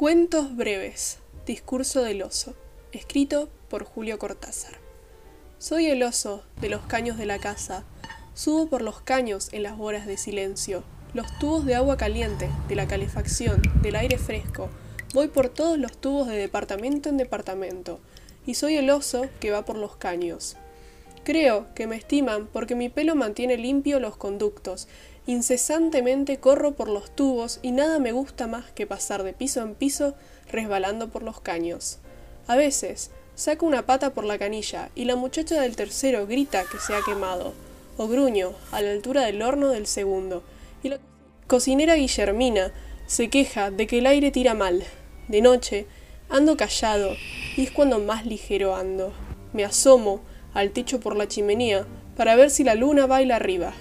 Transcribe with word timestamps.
Cuentos 0.00 0.56
breves. 0.56 1.18
Discurso 1.44 2.00
del 2.00 2.22
oso. 2.22 2.54
Escrito 2.90 3.50
por 3.68 3.84
Julio 3.84 4.18
Cortázar. 4.18 4.72
Soy 5.58 5.88
el 5.88 6.02
oso 6.02 6.42
de 6.58 6.70
los 6.70 6.80
caños 6.86 7.18
de 7.18 7.26
la 7.26 7.38
casa. 7.38 7.84
Subo 8.32 8.66
por 8.66 8.80
los 8.80 9.02
caños 9.02 9.50
en 9.52 9.62
las 9.62 9.78
horas 9.78 10.06
de 10.06 10.16
silencio. 10.16 10.84
Los 11.12 11.26
tubos 11.38 11.66
de 11.66 11.74
agua 11.74 11.98
caliente, 11.98 12.48
de 12.66 12.76
la 12.76 12.88
calefacción, 12.88 13.60
del 13.82 13.94
aire 13.94 14.16
fresco. 14.16 14.70
Voy 15.12 15.28
por 15.28 15.50
todos 15.50 15.78
los 15.78 15.94
tubos 15.98 16.28
de 16.28 16.36
departamento 16.38 17.10
en 17.10 17.18
departamento. 17.18 18.00
Y 18.46 18.54
soy 18.54 18.76
el 18.76 18.88
oso 18.88 19.26
que 19.38 19.50
va 19.50 19.66
por 19.66 19.76
los 19.76 19.96
caños. 19.96 20.56
Creo 21.24 21.66
que 21.74 21.86
me 21.86 21.96
estiman 21.96 22.48
porque 22.50 22.74
mi 22.74 22.88
pelo 22.88 23.16
mantiene 23.16 23.58
limpio 23.58 24.00
los 24.00 24.16
conductos. 24.16 24.88
Incesantemente 25.30 26.40
corro 26.40 26.72
por 26.72 26.88
los 26.88 27.14
tubos 27.14 27.60
y 27.62 27.70
nada 27.70 28.00
me 28.00 28.10
gusta 28.10 28.48
más 28.48 28.72
que 28.72 28.88
pasar 28.88 29.22
de 29.22 29.32
piso 29.32 29.62
en 29.62 29.76
piso 29.76 30.14
resbalando 30.50 31.10
por 31.10 31.22
los 31.22 31.40
caños. 31.40 31.98
A 32.48 32.56
veces 32.56 33.12
saco 33.36 33.64
una 33.64 33.86
pata 33.86 34.12
por 34.12 34.24
la 34.24 34.38
canilla 34.38 34.90
y 34.96 35.04
la 35.04 35.14
muchacha 35.14 35.60
del 35.60 35.76
tercero 35.76 36.26
grita 36.26 36.64
que 36.64 36.78
se 36.78 36.96
ha 36.96 37.02
quemado, 37.06 37.54
o 37.96 38.08
gruño 38.08 38.54
a 38.72 38.82
la 38.82 38.90
altura 38.90 39.24
del 39.24 39.40
horno 39.42 39.68
del 39.68 39.86
segundo, 39.86 40.42
y 40.82 40.88
la 40.88 40.98
cocinera 41.46 41.94
Guillermina 41.94 42.72
se 43.06 43.30
queja 43.30 43.70
de 43.70 43.86
que 43.86 43.98
el 43.98 44.08
aire 44.08 44.32
tira 44.32 44.54
mal. 44.54 44.82
De 45.28 45.42
noche 45.42 45.86
ando 46.28 46.56
callado 46.56 47.14
y 47.56 47.62
es 47.62 47.70
cuando 47.70 48.00
más 48.00 48.26
ligero 48.26 48.74
ando. 48.74 49.12
Me 49.52 49.64
asomo 49.64 50.22
al 50.54 50.72
techo 50.72 50.98
por 50.98 51.14
la 51.14 51.28
chimenea 51.28 51.86
para 52.16 52.34
ver 52.34 52.50
si 52.50 52.64
la 52.64 52.74
luna 52.74 53.06
baila 53.06 53.36
arriba, 53.36 53.72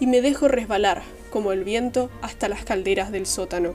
y 0.00 0.06
me 0.06 0.20
dejo 0.20 0.48
resbalar, 0.48 1.02
como 1.30 1.52
el 1.52 1.64
viento, 1.64 2.10
hasta 2.22 2.48
las 2.48 2.64
calderas 2.64 3.10
del 3.12 3.26
sótano. 3.26 3.74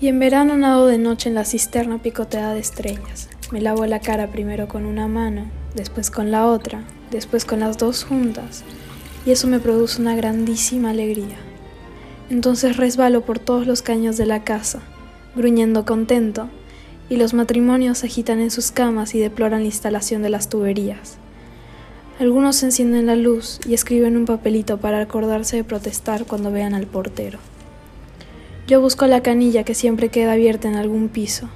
Y 0.00 0.08
en 0.08 0.18
verano 0.18 0.56
nado 0.56 0.86
de 0.86 0.98
noche 0.98 1.28
en 1.28 1.34
la 1.34 1.44
cisterna 1.44 2.02
picoteada 2.02 2.54
de 2.54 2.60
estrellas. 2.60 3.30
Me 3.50 3.60
lavo 3.60 3.86
la 3.86 4.00
cara 4.00 4.26
primero 4.26 4.68
con 4.68 4.84
una 4.86 5.06
mano, 5.06 5.46
después 5.74 6.10
con 6.10 6.30
la 6.30 6.46
otra, 6.46 6.82
después 7.10 7.44
con 7.44 7.60
las 7.60 7.78
dos 7.78 8.04
juntas, 8.04 8.64
y 9.24 9.30
eso 9.30 9.46
me 9.46 9.60
produce 9.60 10.00
una 10.00 10.16
grandísima 10.16 10.90
alegría. 10.90 11.36
Entonces 12.30 12.76
resbalo 12.76 13.20
por 13.22 13.38
todos 13.38 13.66
los 13.66 13.82
caños 13.82 14.16
de 14.16 14.26
la 14.26 14.44
casa, 14.44 14.80
gruñendo 15.36 15.84
contento, 15.84 16.48
y 17.08 17.16
los 17.16 17.34
matrimonios 17.34 17.98
se 17.98 18.06
agitan 18.06 18.40
en 18.40 18.50
sus 18.50 18.70
camas 18.70 19.14
y 19.14 19.18
deploran 19.18 19.60
la 19.60 19.66
instalación 19.66 20.22
de 20.22 20.30
las 20.30 20.48
tuberías. 20.48 21.18
Algunos 22.18 22.62
encienden 22.62 23.06
la 23.06 23.16
luz 23.16 23.60
y 23.68 23.74
escriben 23.74 24.16
un 24.16 24.24
papelito 24.24 24.78
para 24.78 25.00
acordarse 25.00 25.56
de 25.56 25.64
protestar 25.64 26.24
cuando 26.26 26.50
vean 26.50 26.72
al 26.74 26.86
portero. 26.86 27.38
Yo 28.66 28.80
busco 28.80 29.06
la 29.06 29.22
canilla 29.22 29.64
que 29.64 29.74
siempre 29.74 30.08
queda 30.08 30.32
abierta 30.32 30.68
en 30.68 30.76
algún 30.76 31.08
piso. 31.08 31.48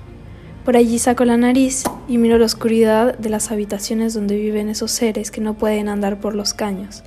Por 0.65 0.77
allí 0.77 0.99
saco 0.99 1.25
la 1.25 1.39
nariz 1.39 1.85
y 2.09 2.19
miro 2.19 2.37
la 2.37 2.45
oscuridad 2.45 3.17
de 3.17 3.31
las 3.31 3.51
habitaciones 3.51 4.13
donde 4.13 4.37
viven 4.37 4.69
esos 4.69 4.91
seres 4.91 5.31
que 5.31 5.41
no 5.41 5.55
pueden 5.55 5.89
andar 5.89 6.21
por 6.21 6.35
los 6.35 6.53
caños, 6.53 7.05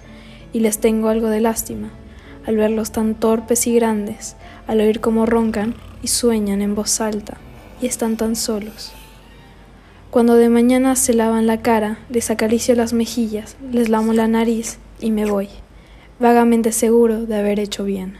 y 0.54 0.62
les 0.62 0.80
tengo 0.80 1.10
algo 1.10 1.28
de 1.28 1.42
lástima, 1.42 1.92
al 2.48 2.58
verlos 2.58 2.92
tan 2.92 3.14
torpes 3.14 3.68
y 3.68 3.76
grandes, 3.76 4.36
al 4.66 4.80
oír 4.80 5.00
cómo 5.00 5.28
roncan 5.28 5.76
y 6.02 6.08
sueñan 6.08 6.64
en 6.64 6.74
voz 6.74 7.00
alta 7.02 7.38
y 7.82 7.88
están 7.88 8.18
tan 8.18 8.36
solos. 8.36 8.92
Cuando 10.12 10.36
de 10.36 10.50
mañana 10.50 10.96
se 10.96 11.14
lavan 11.14 11.48
la 11.48 11.62
cara, 11.62 12.00
les 12.10 12.30
acaricio 12.32 12.76
las 12.76 12.94
mejillas, 12.94 13.56
les 13.72 13.90
lamo 13.90 14.14
la 14.14 14.28
nariz 14.28 14.78
y 15.00 15.10
me 15.10 15.26
voy, 15.26 15.48
vagamente 16.20 16.72
seguro 16.72 17.26
de 17.26 17.38
haber 17.38 17.60
hecho 17.60 17.84
bien. 17.84 18.18